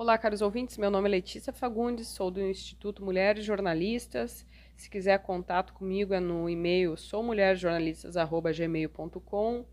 [0.00, 0.78] Olá, caros ouvintes.
[0.78, 4.46] Meu nome é Letícia Fagundes, sou do Instituto Mulheres Jornalistas.
[4.74, 9.66] Se quiser contato comigo é no e-mail soumulheresjornalistas@gmail.com.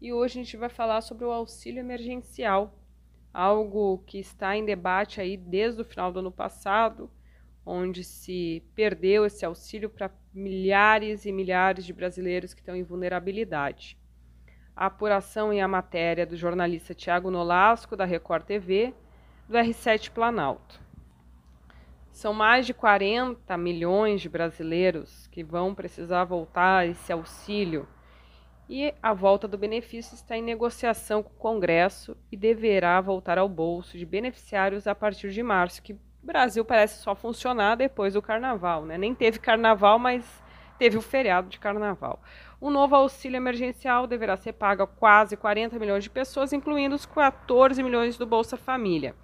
[0.00, 2.78] E hoje a gente vai falar sobre o auxílio emergencial,
[3.30, 7.10] algo que está em debate aí desde o final do ano passado,
[7.66, 13.98] onde se perdeu esse auxílio para milhares e milhares de brasileiros que estão em vulnerabilidade.
[14.74, 18.94] A apuração e a matéria do jornalista Tiago Nolasco, da Record TV,
[19.48, 20.78] do R7 Planalto.
[22.12, 27.88] São mais de 40 milhões de brasileiros que vão precisar voltar a esse auxílio
[28.68, 33.48] e a volta do benefício está em negociação com o Congresso e deverá voltar ao
[33.48, 38.20] bolso de beneficiários a partir de março, que o Brasil parece só funcionar depois do
[38.20, 38.98] carnaval, né?
[38.98, 40.42] Nem teve carnaval, mas
[40.78, 42.20] teve o feriado de carnaval.
[42.60, 47.06] O novo auxílio emergencial deverá ser pago a quase 40 milhões de pessoas, incluindo os
[47.06, 49.14] 14 milhões do Bolsa Família.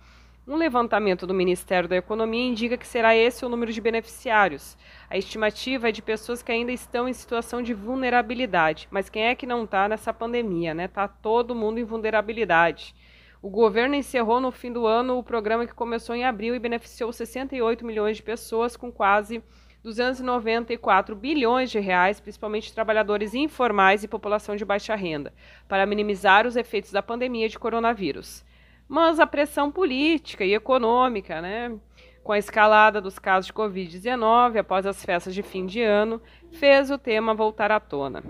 [0.47, 4.79] Um levantamento do Ministério da Economia indica que será esse o número de beneficiários.
[5.11, 8.87] A estimativa é de pessoas que ainda estão em situação de vulnerabilidade.
[8.89, 10.87] Mas quem é que não está nessa pandemia, né?
[10.87, 12.95] Tá todo mundo em vulnerabilidade.
[13.43, 17.13] O governo encerrou no fim do ano o programa que começou em abril e beneficiou
[17.13, 19.43] 68 milhões de pessoas com quase
[19.85, 25.33] 294 bilhões de reais, principalmente trabalhadores informais e população de baixa renda,
[25.69, 28.45] para minimizar os efeitos da pandemia de coronavírus
[28.89, 31.75] mas a pressão política e econômica, né,
[32.23, 36.21] com a escalada dos casos de Covid-19 após as festas de fim de ano,
[36.53, 38.23] fez o tema voltar à tona.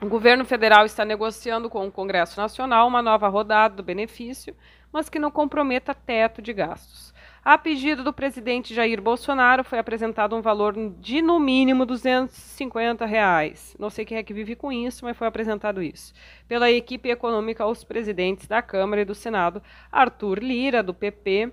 [0.00, 4.54] O governo federal está negociando com o Congresso Nacional uma nova rodada do benefício,
[4.92, 7.12] mas que não comprometa teto de gastos.
[7.44, 13.76] A pedido do presidente Jair Bolsonaro, foi apresentado um valor de no mínimo 250 reais.
[13.78, 16.12] Não sei quem é que vive com isso, mas foi apresentado isso.
[16.48, 21.52] Pela equipe econômica aos presidentes da Câmara e do Senado, Arthur Lira, do PP,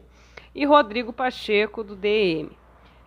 [0.55, 2.49] e Rodrigo Pacheco, do DM.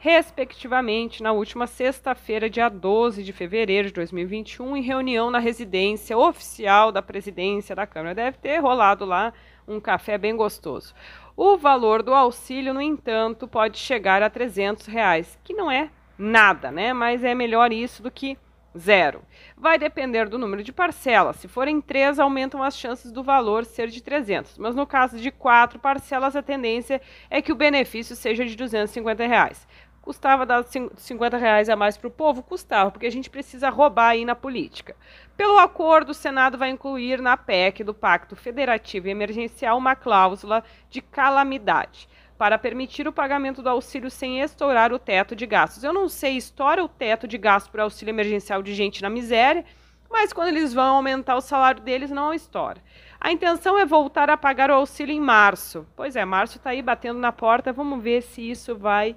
[0.01, 6.93] Respectivamente, na última sexta-feira, dia 12 de fevereiro de 2021, em reunião na residência oficial
[6.93, 8.15] da presidência da Câmara.
[8.15, 9.33] Deve ter rolado lá
[9.69, 10.95] um café bem gostoso.
[11.37, 16.73] O valor do auxílio, no entanto, pode chegar a 300 reais, que não é nada,
[16.73, 16.93] né?
[16.93, 18.37] Mas é melhor isso do que
[18.77, 19.23] zero.
[19.57, 21.37] Vai depender do número de parcelas.
[21.37, 24.59] Se forem três, aumentam as chances do valor ser de 300.
[24.59, 29.27] Mas no caso de quatro parcelas, a tendência é que o benefício seja de 250
[29.27, 29.67] reais.
[30.03, 32.43] Custava dar 50 reais a mais para o povo?
[32.43, 34.97] Custava, porque a gente precisa roubar aí na política.
[35.37, 40.65] Pelo acordo, o Senado vai incluir na PEC do Pacto Federativo e Emergencial uma cláusula
[40.89, 45.83] de calamidade para permitir o pagamento do auxílio sem estourar o teto de gastos.
[45.83, 49.65] Eu não sei, estoura o teto de gastos para auxílio emergencial de gente na miséria,
[50.09, 52.81] mas quando eles vão aumentar o salário deles, não estoura.
[53.21, 55.85] A intenção é voltar a pagar o auxílio em março.
[55.97, 59.17] Pois é, março está aí batendo na porta, vamos ver se isso vai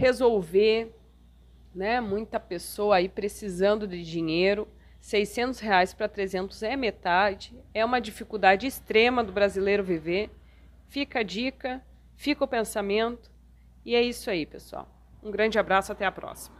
[0.00, 0.90] resolver,
[1.74, 2.00] né?
[2.00, 4.66] Muita pessoa aí precisando de dinheiro.
[4.98, 7.54] 600 reais para 300 é metade.
[7.74, 10.30] É uma dificuldade extrema do brasileiro viver.
[10.88, 11.84] Fica a dica,
[12.16, 13.30] fica o pensamento.
[13.84, 14.88] E é isso aí, pessoal.
[15.22, 16.59] Um grande abraço, até a próxima.